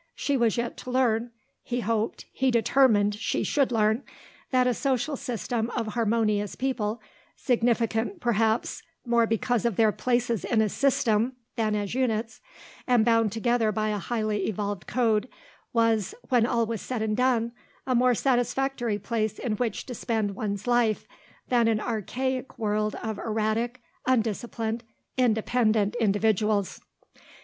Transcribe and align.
She 0.15 0.35
was 0.35 0.57
yet 0.57 0.77
to 0.77 0.89
learn 0.89 1.29
he 1.61 1.81
hoped, 1.81 2.25
he 2.31 2.49
determined, 2.49 3.13
she 3.13 3.43
should 3.43 3.71
learn 3.71 4.01
that 4.49 4.65
a 4.65 4.73
social 4.73 5.15
system 5.15 5.69
of 5.75 5.89
harmonious 5.89 6.55
people, 6.55 6.99
significant 7.35 8.19
perhaps 8.19 8.81
more 9.05 9.27
because 9.27 9.63
of 9.63 9.75
their 9.75 9.91
places 9.91 10.43
in 10.43 10.57
the 10.57 10.69
system 10.69 11.33
than 11.55 11.75
as 11.75 11.93
units, 11.93 12.41
and 12.87 13.05
bound 13.05 13.31
together 13.31 13.71
by 13.71 13.89
a 13.89 13.99
highly 13.99 14.47
evolved 14.47 14.87
code, 14.87 15.29
was, 15.71 16.15
when 16.29 16.47
all 16.47 16.65
was 16.65 16.81
said 16.81 17.03
and 17.03 17.15
done, 17.15 17.51
a 17.85 17.93
more 17.93 18.15
satisfactory 18.15 18.97
place 18.97 19.37
in 19.37 19.51
which 19.57 19.85
to 19.85 19.93
spend 19.93 20.33
one's 20.33 20.65
life 20.65 21.07
than 21.49 21.67
an 21.67 21.79
anarchic 21.79 22.57
world 22.57 22.95
of 23.03 23.19
erratic, 23.19 23.83
undisciplined, 24.07 24.83
independent 25.15 25.93
individuals. 25.99 26.81